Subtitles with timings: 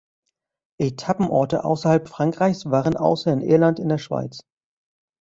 [0.79, 4.39] Etappenorte außerhalb Frankreichs waren außer in Irland in der Schweiz.